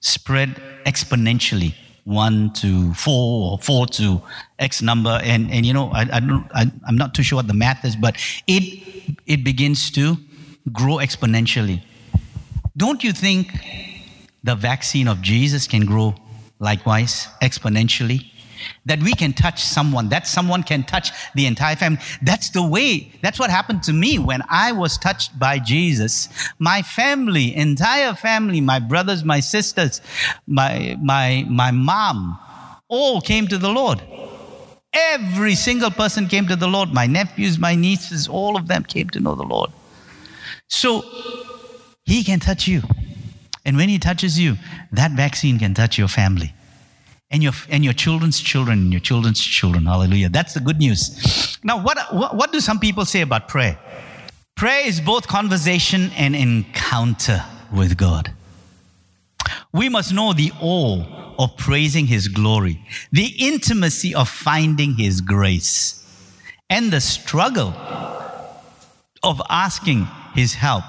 [0.00, 1.74] spread exponentially
[2.08, 4.20] one to four or four to
[4.58, 5.20] x number.
[5.22, 7.84] And and you know i, I don't I, i'm not too sure what the math
[7.84, 8.16] is but
[8.46, 8.64] it
[9.26, 10.16] it begins to
[10.72, 11.82] grow exponentially.
[12.76, 13.52] Don't you think
[14.42, 16.14] the vaccine of jesus can grow
[16.60, 18.30] likewise exponentially
[18.86, 22.00] that we can touch someone, that someone can touch the entire family.
[22.22, 26.28] That's the way, that's what happened to me when I was touched by Jesus.
[26.58, 30.00] My family, entire family, my brothers, my sisters,
[30.46, 32.38] my, my, my mom,
[32.88, 34.02] all came to the Lord.
[34.92, 36.92] Every single person came to the Lord.
[36.92, 39.70] My nephews, my nieces, all of them came to know the Lord.
[40.68, 41.04] So
[42.04, 42.82] he can touch you.
[43.64, 44.56] And when he touches you,
[44.92, 46.54] that vaccine can touch your family
[47.30, 49.86] and your, and your children's children and your children's children.
[49.86, 50.28] Hallelujah.
[50.28, 51.58] That's the good news.
[51.62, 53.78] Now, what, what, what do some people say about prayer?
[54.56, 58.32] Prayer is both conversation and encounter with God.
[59.72, 62.80] We must know the awe of praising His glory,
[63.12, 66.04] the intimacy of finding His grace,
[66.70, 67.74] and the struggle
[69.22, 70.84] of asking His help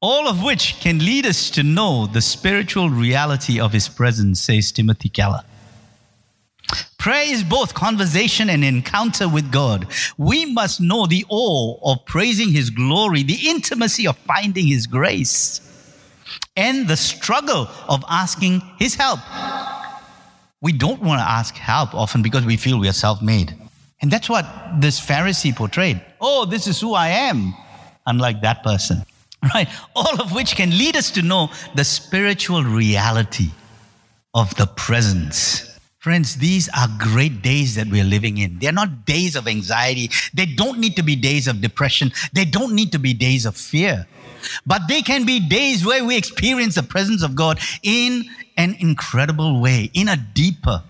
[0.00, 4.72] all of which can lead us to know the spiritual reality of His presence, says
[4.72, 5.42] Timothy Keller.
[6.98, 9.86] Prayer is both conversation and encounter with God.
[10.16, 15.60] We must know the awe of praising His glory, the intimacy of finding His grace,
[16.56, 19.20] and the struggle of asking His help.
[20.62, 23.54] We don't want to ask help often because we feel we are self made.
[24.02, 24.46] And that's what
[24.78, 26.00] this Pharisee portrayed.
[26.20, 27.54] Oh, this is who I am,
[28.06, 29.04] unlike that person.
[29.54, 29.68] right?
[29.94, 33.50] All of which can lead us to know the spiritual reality
[34.34, 35.66] of the presence.
[35.98, 38.58] Friends, these are great days that we're living in.
[38.58, 40.10] They're not days of anxiety.
[40.32, 42.12] They don't need to be days of depression.
[42.32, 44.06] They don't need to be days of fear.
[44.64, 48.24] But they can be days where we experience the presence of God in
[48.56, 50.82] an incredible way, in a deeper,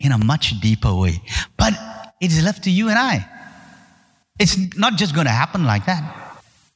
[0.00, 1.20] in a much deeper way.
[1.58, 1.74] But
[2.20, 3.28] it is left to you and I.
[4.38, 6.23] It's not just going to happen like that.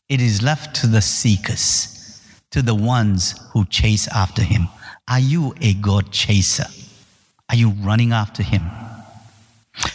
[0.09, 4.69] It is left to the seekers, to the ones who chase after him.
[5.07, 6.65] Are you a God chaser?
[7.51, 8.63] Are you running after him?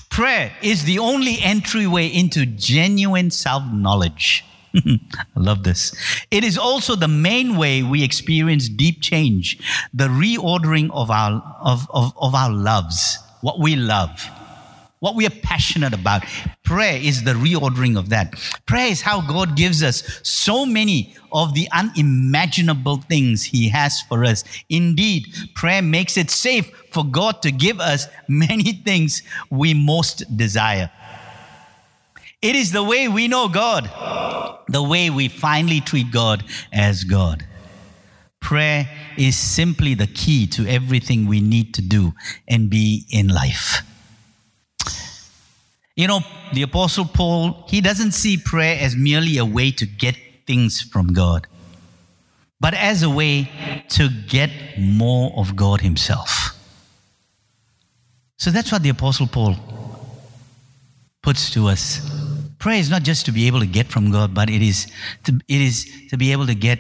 [0.10, 4.46] Prayer is the only entryway into genuine self knowledge.
[4.76, 5.00] I
[5.36, 5.96] love this.
[6.30, 9.58] It is also the main way we experience deep change,
[9.94, 14.30] the reordering of our, of, of, of our loves, what we love
[15.04, 16.24] what we are passionate about.
[16.64, 18.36] Prayer is the reordering of that.
[18.66, 24.24] Prayer is how God gives us so many of the unimaginable things He has for
[24.24, 24.46] us.
[24.70, 30.90] Indeed, prayer makes it safe for God to give us many things we most desire.
[32.42, 33.90] It is the way we know God,
[34.70, 37.46] the way we finally treat God as God.
[38.40, 42.14] Prayer is simply the key to everything we need to do
[42.48, 43.84] and be in life.
[45.96, 46.22] You know,
[46.54, 50.16] the Apostle Paul, he doesn't see prayer as merely a way to get
[50.48, 51.48] things from God,
[52.60, 53.52] but as a way
[53.90, 56.58] to get more of God Himself.
[58.38, 59.56] So that's what the Apostle Paul
[61.22, 62.02] puts to us.
[62.58, 64.88] Prayer is not just to be able to get from God, but it is
[65.26, 66.80] to, it is to be able to get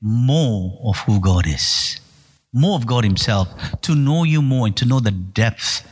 [0.00, 1.98] more of who God is,
[2.52, 3.48] more of God Himself,
[3.82, 5.86] to know you more and to know the depth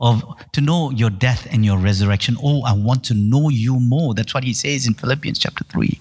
[0.00, 2.36] of to know your death and your resurrection.
[2.42, 4.14] Oh, I want to know you more.
[4.14, 5.98] That's what he says in Philippians chapter 3.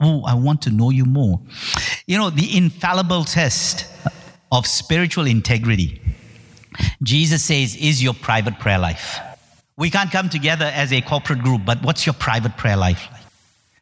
[0.00, 1.40] Oh, I want to know you more.
[2.06, 3.86] You know, the infallible test
[4.50, 6.00] of spiritual integrity,
[7.02, 9.18] Jesus says, is your private prayer life.
[9.76, 13.22] We can't come together as a corporate group, but what's your private prayer life like?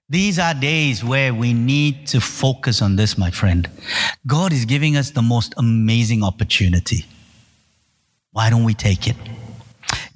[0.08, 3.68] These are days where we need to focus on this, my friend.
[4.26, 7.06] God is giving us the most amazing opportunity.
[8.30, 9.16] Why don't we take it?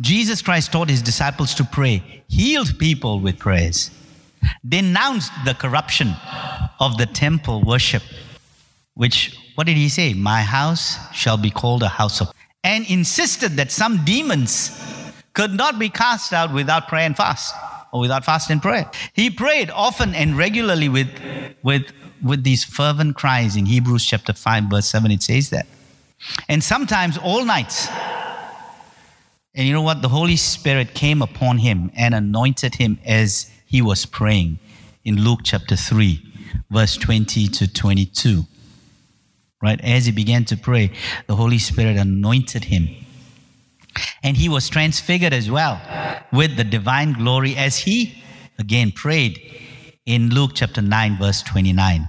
[0.01, 3.91] Jesus Christ taught his disciples to pray, healed people with prayers,
[4.67, 6.15] denounced the corruption
[6.79, 8.03] of the temple worship,
[8.95, 10.15] which, what did he say?
[10.15, 12.33] My house shall be called a house of,
[12.65, 14.79] and insisted that some demons
[15.35, 17.55] could not be cast out without prayer and fast
[17.93, 18.91] or without fast and prayer.
[19.13, 21.09] He prayed often and regularly with,
[21.63, 25.11] with, with these fervent cries in Hebrews chapter 5, verse 7.
[25.11, 25.67] It says that.
[26.49, 27.89] And sometimes all nights.
[29.55, 30.03] And you know what?
[30.03, 34.59] The Holy Spirit came upon him and anointed him as he was praying
[35.05, 36.23] in Luke chapter 3,
[36.71, 38.45] verse 20 to 22.
[39.63, 39.81] Right?
[39.83, 40.93] As he began to pray,
[41.27, 42.89] the Holy Spirit anointed him.
[44.23, 45.81] And he was transfigured as well
[46.33, 48.23] with the divine glory as he
[48.59, 49.41] again prayed
[50.07, 52.09] in Luke chapter 9, verse 29.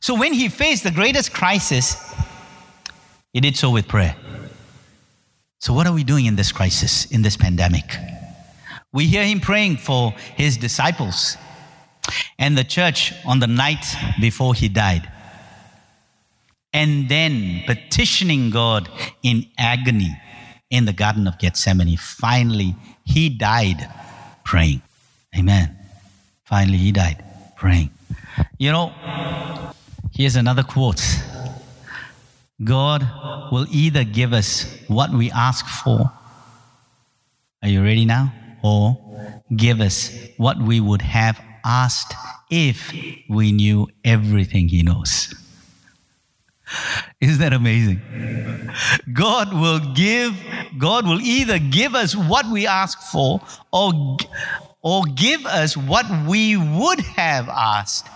[0.00, 1.96] So when he faced the greatest crisis,
[3.32, 4.16] he did so with prayer.
[5.62, 7.96] So, what are we doing in this crisis, in this pandemic?
[8.92, 11.36] We hear him praying for his disciples
[12.36, 13.86] and the church on the night
[14.20, 15.08] before he died.
[16.72, 18.90] And then petitioning God
[19.22, 20.20] in agony
[20.68, 21.96] in the Garden of Gethsemane.
[21.96, 23.88] Finally, he died
[24.42, 24.82] praying.
[25.38, 25.78] Amen.
[26.42, 27.90] Finally, he died praying.
[28.58, 28.92] You know,
[30.10, 31.00] here's another quote
[32.64, 33.06] God
[33.50, 36.12] will either give us what we ask for.
[37.62, 38.32] Are you ready now?
[38.62, 38.98] Or
[39.54, 42.14] give us what we would have asked
[42.50, 42.92] if
[43.28, 45.34] we knew everything He knows.
[47.20, 48.00] Isn't that amazing?
[49.12, 50.34] God will give,
[50.78, 53.40] God will either give us what we ask for
[53.72, 54.16] or,
[54.80, 58.06] or give us what we would have asked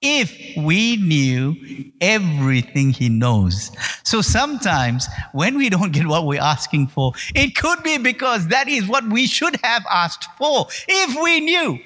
[0.00, 1.56] if we knew
[2.00, 3.72] everything he knows.
[4.04, 8.68] So sometimes when we don't get what we're asking for, it could be because that
[8.68, 11.80] is what we should have asked for if we knew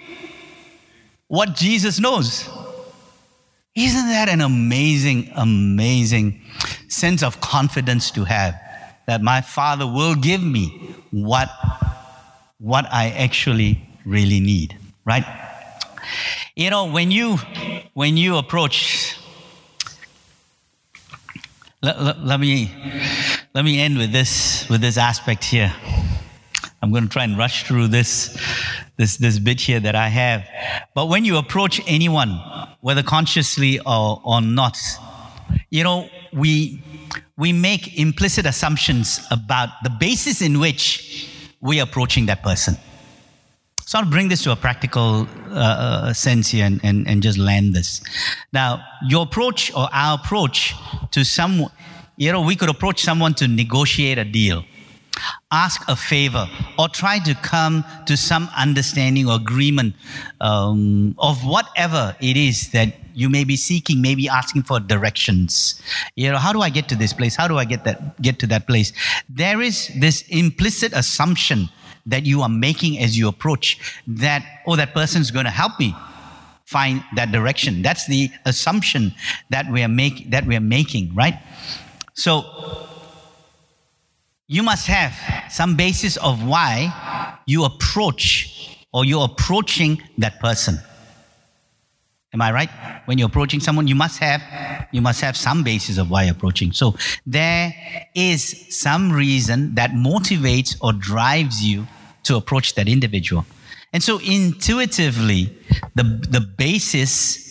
[1.29, 2.49] what Jesus knows.
[3.75, 6.43] Isn't that an amazing, amazing
[6.89, 8.61] sense of confidence to have
[9.07, 11.49] that my Father will give me what,
[12.59, 15.25] what I actually really need, right?
[16.55, 17.39] You know, when you
[17.95, 19.19] when you approach
[21.83, 22.71] let, let, let, me
[23.55, 25.75] let me end with this with this aspect here.
[26.81, 28.41] I'm going to try and rush through this
[28.97, 30.47] this this bit here that I have.
[30.95, 32.31] But when you approach anyone,
[32.81, 34.79] whether consciously or, or not,
[35.71, 36.83] you know, we
[37.37, 41.29] we make implicit assumptions about the basis in which
[41.61, 42.77] we're approaching that person.
[43.93, 47.37] So I'll bring this to a practical uh, uh, sense here and, and, and just
[47.37, 48.01] land this.
[48.51, 50.75] Now, your approach or our approach
[51.11, 51.67] to some,
[52.17, 54.65] you know, we could approach someone to negotiate a deal,
[55.51, 59.95] ask a favor, or try to come to some understanding or agreement
[60.41, 65.83] um, of whatever it is that you may be seeking, maybe asking for directions.
[66.17, 67.37] You know, how do I get to this place?
[67.37, 68.95] How do I get that get to that place?
[69.29, 71.69] There is this implicit assumption
[72.07, 75.95] that you are making as you approach that, oh, that person's going to help me
[76.65, 77.83] find that direction.
[77.83, 79.15] That's the assumption
[79.51, 81.39] that we are make, that we are making, right?
[82.15, 82.45] So
[84.47, 85.15] you must have
[85.51, 90.79] some basis of why you approach or you're approaching that person.
[92.35, 92.71] Am I right?
[93.05, 94.43] When you're approaching someone, you must have
[94.93, 96.73] you must have some basis of why you're approaching.
[96.73, 96.95] So
[97.27, 97.75] there
[98.15, 101.87] is some reason that motivates or drives you
[102.25, 103.45] to approach that individual.
[103.93, 105.57] And so intuitively,
[105.95, 107.43] the, the basis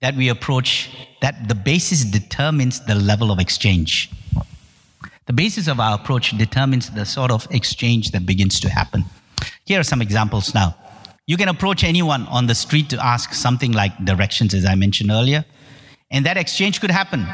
[0.00, 4.10] that we approach, that the basis determines the level of exchange.
[5.26, 9.04] The basis of our approach determines the sort of exchange that begins to happen.
[9.64, 10.76] Here are some examples now.
[11.28, 15.10] You can approach anyone on the street to ask something like directions, as I mentioned
[15.10, 15.44] earlier,
[16.08, 17.26] and that exchange could happen.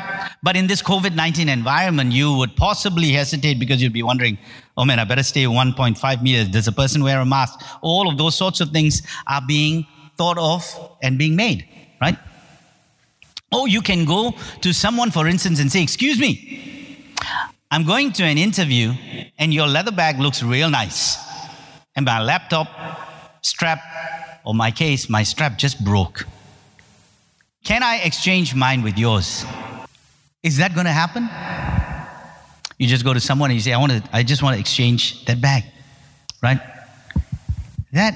[0.43, 4.39] But in this COVID 19 environment, you would possibly hesitate because you'd be wondering,
[4.79, 6.49] oh man, I better stay 1.5 meters.
[6.49, 7.61] Does a person wear a mask?
[7.83, 11.69] All of those sorts of things are being thought of and being made,
[12.01, 12.17] right?
[13.53, 17.15] Or you can go to someone, for instance, and say, excuse me,
[17.71, 18.95] I'm going to an interview
[19.37, 21.19] and your leather bag looks real nice.
[21.95, 22.69] And my laptop
[23.43, 23.81] strap,
[24.45, 26.27] or my case, my strap just broke.
[27.65, 29.45] Can I exchange mine with yours?
[30.43, 31.29] Is that going to happen?
[32.79, 34.61] You just go to someone and you say, I, want to, I just want to
[34.61, 35.65] exchange that bag,
[36.43, 36.59] right?
[37.93, 38.15] That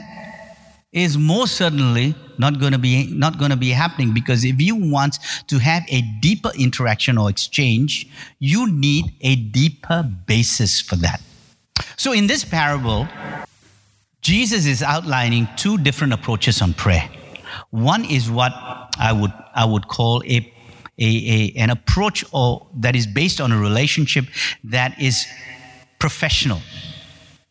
[0.93, 4.75] is most certainly not going to be not going to be happening because if you
[4.75, 11.21] want to have a deeper interaction or exchange you need a deeper basis for that
[11.97, 13.07] so in this parable
[14.27, 17.09] Jesus is outlining two different approaches on prayer.
[17.71, 18.53] One is what
[18.99, 20.53] I would, I would call a,
[20.99, 24.25] a, a, an approach or, that is based on a relationship
[24.65, 25.25] that is
[26.01, 26.61] professional.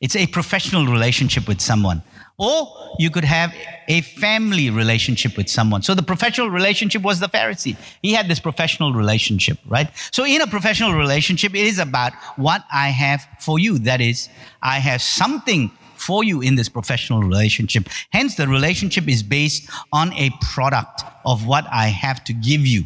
[0.01, 2.03] It's a professional relationship with someone.
[2.37, 2.67] Or
[2.99, 3.55] you could have
[3.87, 5.81] a family relationship with someone.
[5.81, 7.77] So the professional relationship was the Pharisee.
[8.01, 9.89] He had this professional relationship, right?
[10.11, 13.79] So in a professional relationship, it is about what I have for you.
[13.79, 14.27] That is,
[14.61, 15.71] I have something
[16.05, 17.89] for you in this professional relationship.
[18.11, 22.85] Hence, the relationship is based on a product of what I have to give you.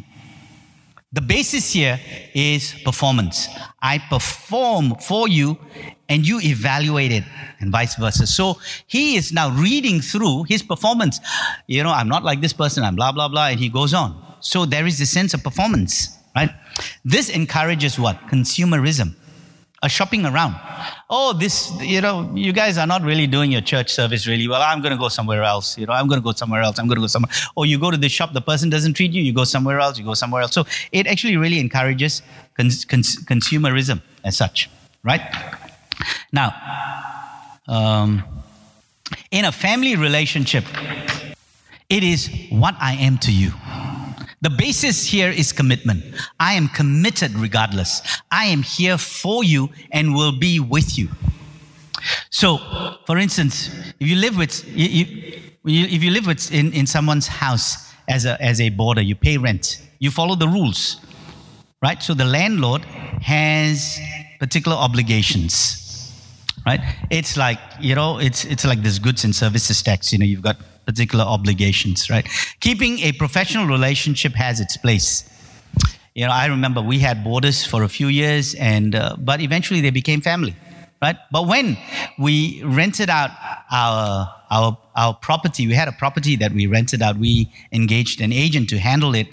[1.12, 1.98] The basis here
[2.34, 3.48] is performance.
[3.82, 5.58] I perform for you
[6.08, 7.24] and you evaluate it
[7.58, 8.28] and vice versa.
[8.28, 11.18] So he is now reading through his performance.
[11.66, 14.36] You know, I'm not like this person, I'm blah, blah, blah, and he goes on.
[14.38, 16.50] So there is a sense of performance, right?
[17.04, 18.16] This encourages what?
[18.28, 19.16] Consumerism
[19.82, 20.54] a shopping around.
[21.08, 24.60] Oh, this, you know, you guys are not really doing your church service really well.
[24.60, 25.78] I'm going to go somewhere else.
[25.78, 26.78] You know, I'm going to go somewhere else.
[26.78, 27.30] I'm going to go somewhere.
[27.56, 29.98] Or you go to the shop, the person doesn't treat you, you go somewhere else,
[29.98, 30.52] you go somewhere else.
[30.52, 32.22] So it actually really encourages
[32.56, 34.68] cons- cons- consumerism as such,
[35.02, 35.22] right?
[36.30, 36.54] Now,
[37.66, 38.22] um,
[39.30, 40.64] in a family relationship,
[41.88, 43.52] it is what I am to you.
[44.42, 46.02] The basis here is commitment.
[46.38, 48.00] I am committed regardless.
[48.30, 51.08] I am here for you and will be with you.
[52.30, 52.58] So,
[53.06, 53.68] for instance,
[54.00, 55.04] if you live with, you,
[55.64, 59.14] you, if you live with in, in someone's house as a, as a boarder, you
[59.14, 60.96] pay rent, you follow the rules,
[61.82, 62.02] right?
[62.02, 62.82] So the landlord
[63.22, 64.00] has
[64.38, 65.76] particular obligations
[66.66, 66.80] right
[67.10, 70.42] it's like you know it's it's like this goods and services tax you know you've
[70.42, 72.26] got particular obligations, right?
[72.60, 75.28] Keeping a professional relationship has its place.
[76.14, 79.80] You know, I remember we had boarders for a few years, and uh, but eventually
[79.80, 80.56] they became family,
[81.00, 81.16] right?
[81.30, 81.78] But when
[82.18, 83.30] we rented out
[83.70, 87.16] our our our property, we had a property that we rented out.
[87.16, 89.28] We engaged an agent to handle it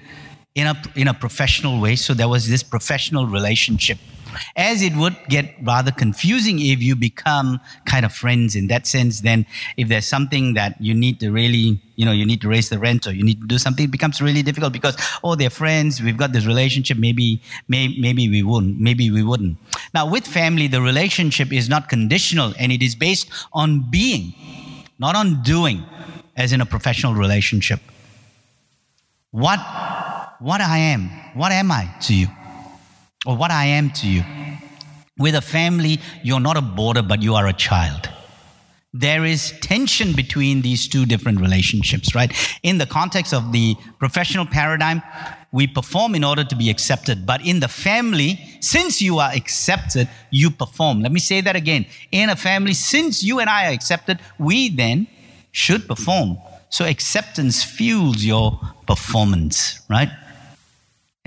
[0.54, 1.96] in a in a professional way.
[1.96, 3.98] So there was this professional relationship
[4.56, 9.22] as it would get rather confusing if you become kind of friends in that sense.
[9.22, 9.46] Then,
[9.78, 12.80] if there's something that you need to really, you know, you need to raise the
[12.80, 16.02] rent or you need to do something, it becomes really difficult because, oh, they're friends,
[16.02, 19.58] we've got this relationship, maybe, may, maybe we wouldn't, maybe we wouldn't.
[19.94, 24.34] Now, with family, the relationship is not conditional and it is based on being,
[25.00, 25.84] not on doing,
[26.36, 27.80] as in a professional relationship.
[29.32, 29.60] What,
[30.40, 32.28] what I am, what am I to you?
[33.28, 34.24] Or what I am to you.
[35.20, 38.10] With a family, you're not a boarder, but you are a child.
[38.94, 42.32] There is tension between these two different relationships, right?
[42.64, 45.02] In the context of the professional paradigm,
[45.52, 47.26] we perform in order to be accepted.
[47.26, 51.02] But in the family, since you are accepted, you perform.
[51.02, 51.86] Let me say that again.
[52.12, 55.08] In a family, since you and I are accepted, we then
[55.52, 56.38] should perform.
[56.70, 60.10] So acceptance fuels your performance, right?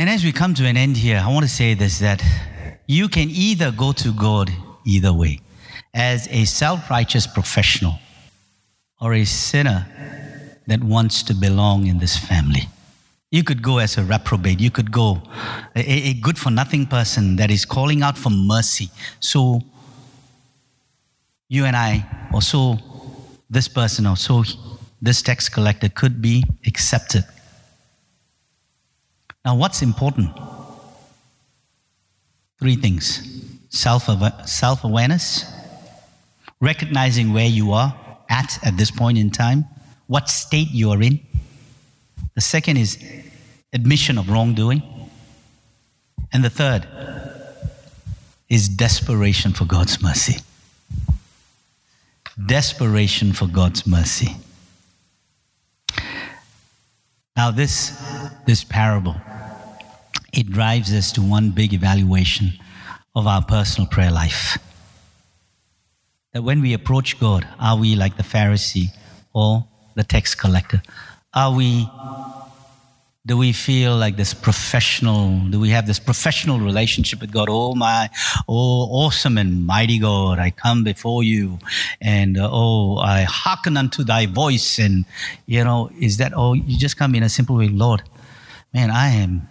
[0.00, 2.24] And as we come to an end here, I want to say this that
[2.86, 4.50] you can either go to God
[4.86, 5.40] either way
[5.92, 7.98] as a self righteous professional
[8.98, 9.86] or a sinner
[10.66, 12.62] that wants to belong in this family.
[13.30, 14.58] You could go as a reprobate.
[14.58, 15.20] You could go
[15.76, 18.88] a, a good for nothing person that is calling out for mercy.
[19.20, 19.60] So
[21.50, 22.78] you and I, or so
[23.50, 24.44] this person, or so
[25.02, 27.24] this tax collector could be accepted
[29.44, 30.30] now, what's important?
[32.58, 33.26] Three things
[33.70, 34.08] self
[34.84, 35.44] awareness,
[36.60, 37.96] recognizing where you are
[38.28, 39.64] at at this point in time,
[40.06, 41.20] what state you are in.
[42.34, 43.02] The second is
[43.72, 44.82] admission of wrongdoing.
[46.32, 46.86] And the third
[48.48, 50.40] is desperation for God's mercy.
[52.46, 54.36] Desperation for God's mercy.
[57.36, 58.00] Now, this,
[58.46, 59.16] this parable
[60.32, 62.52] it drives us to one big evaluation
[63.14, 64.58] of our personal prayer life.
[66.32, 68.88] That when we approach God, are we like the Pharisee
[69.32, 69.66] or
[69.96, 70.82] the tax collector?
[71.34, 71.88] Are we,
[73.26, 77.48] do we feel like this professional, do we have this professional relationship with God?
[77.50, 78.08] Oh my,
[78.48, 81.58] oh awesome and mighty God, I come before you
[82.00, 84.78] and uh, oh, I hearken unto thy voice.
[84.78, 85.04] And,
[85.46, 88.02] you know, is that, oh, you just come in a simple way, Lord,
[88.72, 89.48] man, I am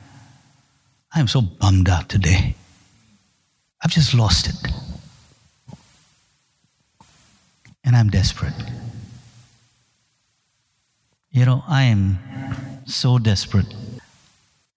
[1.14, 2.56] I am so bummed out today.
[3.82, 4.56] I've just lost it.
[7.84, 8.54] And I'm desperate.
[11.32, 12.20] You know, I am
[12.86, 13.74] so desperate.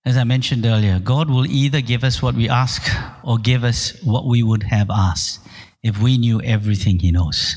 [0.04, 2.90] As I mentioned earlier, God will either give us what we ask
[3.22, 5.40] or give us what we would have asked
[5.82, 7.56] if we knew everything He knows.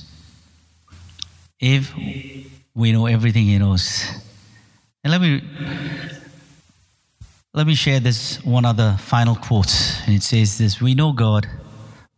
[1.59, 4.05] If we know everything He knows.
[5.03, 5.41] And let me
[7.55, 9.73] let me share this one other final quote.
[10.05, 11.47] And it says this We know God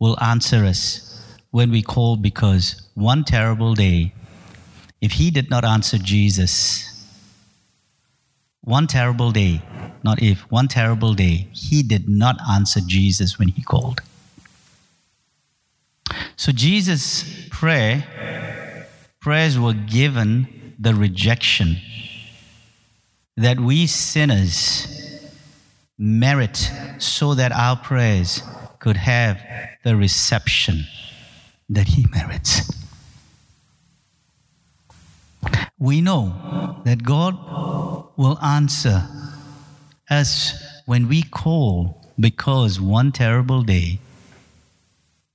[0.00, 4.12] will answer us when we call because one terrible day,
[5.00, 7.06] if he did not answer Jesus,
[8.62, 9.62] one terrible day,
[10.02, 14.00] not if, one terrible day, he did not answer Jesus when he called.
[16.34, 18.88] So Jesus' prayer,
[19.20, 21.76] prayers were given the rejection
[23.36, 24.97] that we sinners
[25.98, 28.42] merit so that our prayers
[28.78, 29.42] could have
[29.82, 30.84] the reception
[31.68, 32.72] that he merits.
[35.78, 37.36] We know that God
[38.16, 39.06] will answer
[40.08, 40.54] us
[40.86, 44.00] when we call because one terrible day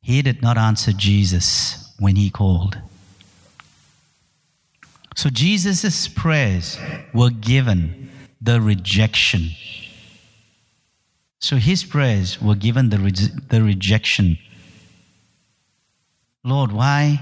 [0.02, 2.78] he did not answer Jesus when he called.
[5.16, 6.78] So Jesus' prayers
[7.14, 8.10] were given
[8.42, 9.52] the rejection.
[11.44, 13.12] So his prayers were given the, re-
[13.50, 14.38] the rejection.
[16.42, 17.20] Lord, why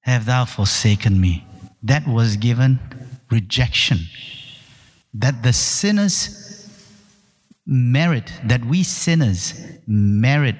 [0.00, 1.44] have thou forsaken me?
[1.82, 2.78] That was given
[3.30, 3.98] rejection.
[5.12, 6.66] That the sinners
[7.66, 9.52] merit, that we sinners
[9.86, 10.56] merit,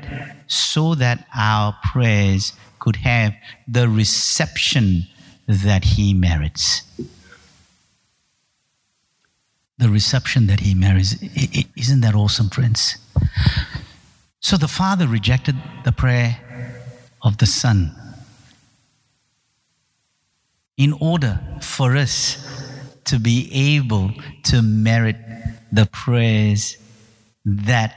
[0.49, 3.33] so that our prayers could have
[3.66, 5.07] the reception
[5.49, 6.83] that He merits.
[9.81, 11.16] The reception that He merits.
[11.76, 12.99] Isn't that awesome, friends?
[14.41, 16.39] So the Father rejected the prayer
[17.22, 17.95] of the Son
[20.76, 22.39] in order for us
[23.05, 24.12] to be able
[24.45, 25.16] to merit
[25.70, 26.78] the prayers
[27.45, 27.95] that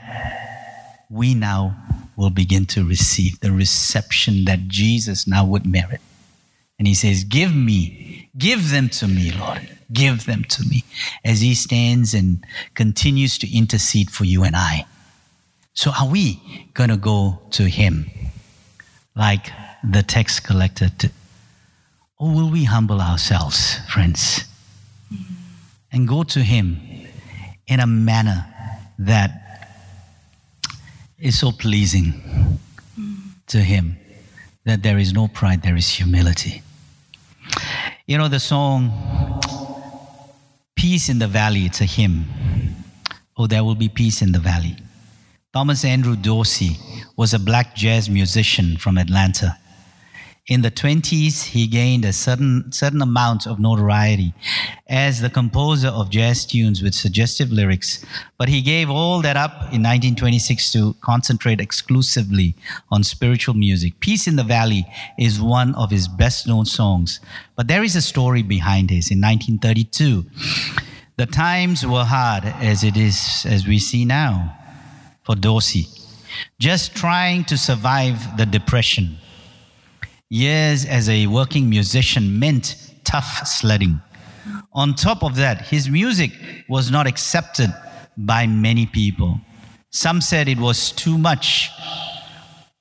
[1.10, 1.76] we now
[2.16, 6.00] will begin to receive, the reception that Jesus now would merit.
[6.78, 9.73] And he says, Give me, give them to me, Lord.
[9.92, 10.84] Give them to me.
[11.24, 14.86] As he stands and continues to intercede for you and I.
[15.74, 16.40] So are we
[16.74, 18.10] going to go to him
[19.16, 19.50] like
[19.82, 20.88] the tax collector?
[20.88, 21.10] To,
[22.18, 24.44] or will we humble ourselves, friends,
[25.92, 26.80] and go to him
[27.66, 28.46] in a manner
[28.98, 29.44] that
[31.18, 32.58] is so pleasing
[33.46, 33.96] to him
[34.64, 36.62] that there is no pride, there is humility.
[38.06, 38.90] You know, the song
[40.84, 42.26] Peace in the Valley, it's a hymn.
[43.38, 44.76] Oh, there will be peace in the valley.
[45.50, 46.76] Thomas Andrew Dorsey
[47.16, 49.56] was a black jazz musician from Atlanta.
[50.46, 54.34] In the 20s, he gained a certain, certain amount of notoriety
[54.86, 58.04] as the composer of jazz tunes with suggestive lyrics,
[58.36, 62.54] but he gave all that up in 1926 to concentrate exclusively
[62.90, 63.98] on spiritual music.
[64.00, 64.84] Peace in the Valley
[65.18, 67.20] is one of his best known songs,
[67.56, 69.10] but there is a story behind this.
[69.10, 70.26] In 1932,
[71.16, 74.54] the times were hard as it is, as we see now,
[75.22, 75.86] for Dorsey.
[76.58, 79.16] Just trying to survive the depression
[80.30, 84.00] years as a working musician meant tough sledding.
[84.72, 86.32] On top of that, his music
[86.68, 87.72] was not accepted
[88.16, 89.40] by many people.
[89.90, 91.70] Some said it was too much.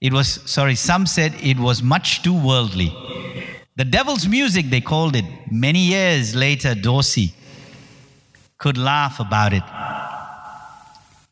[0.02, 2.92] It was, sorry, some said it was much too worldly.
[3.76, 5.26] The devil's music, they called it.
[5.52, 7.34] Many years later, Dorsey
[8.58, 9.64] could laugh about it.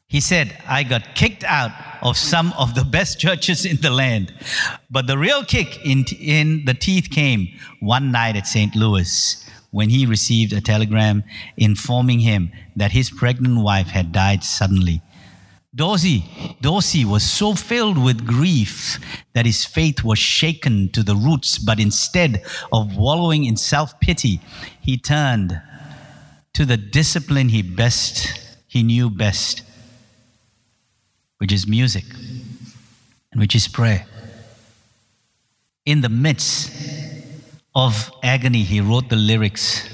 [0.08, 1.72] He said, I got kicked out
[2.02, 4.34] of some of the best churches in the land.
[4.90, 7.48] But the real kick in, in the teeth came
[7.80, 8.76] one night at St.
[8.76, 11.24] Louis when he received a telegram
[11.58, 15.02] informing him that his pregnant wife had died suddenly.
[15.74, 16.26] Dorsey,
[16.60, 19.00] Dorsey was so filled with grief
[19.34, 22.44] that his faith was shaken to the roots, but instead
[22.74, 24.42] of wallowing in self pity,
[24.82, 25.62] he turned
[26.54, 28.34] to the discipline he best,
[28.68, 29.64] he knew best
[31.42, 32.04] which is music,
[33.32, 34.06] and which is prayer.
[35.88, 36.72] In the midst
[37.74, 39.90] of agony, he wrote the lyrics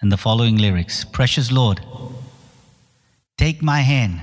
[0.00, 1.80] and the following lyrics Precious Lord,
[3.38, 4.20] take my hand,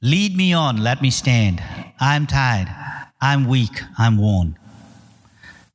[0.00, 1.62] lead me on, let me stand.
[2.00, 2.68] I'm tired,
[3.20, 4.58] I'm weak, I'm worn.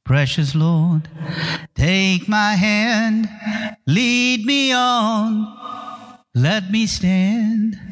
[0.03, 1.07] Precious Lord,
[1.75, 3.29] take my hand,
[3.85, 5.55] lead me on,
[6.33, 7.88] let me stand.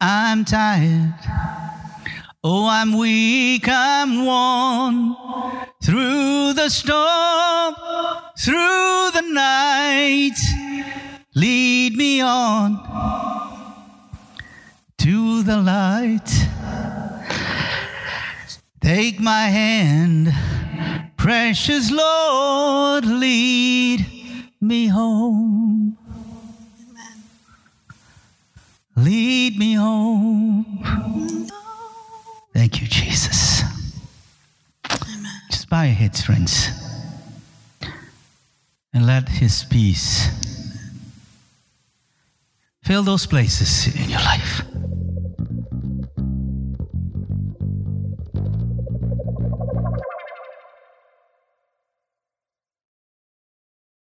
[0.00, 1.14] I'm tired.
[2.44, 5.16] Oh, I'm weak, I'm worn
[5.82, 7.74] through the storm,
[8.38, 10.38] through the night.
[11.34, 12.78] Lead me on
[14.98, 16.30] to the light.
[18.80, 20.32] Take my hand,
[21.16, 24.06] precious Lord, lead
[24.60, 25.98] me home.
[29.04, 31.46] Lead me home.
[32.52, 33.62] Thank you, Jesus.
[34.90, 35.32] Amen.
[35.50, 36.70] Just bow your heads, friends,
[38.92, 40.28] and let His peace
[42.82, 44.62] fill those places in your life.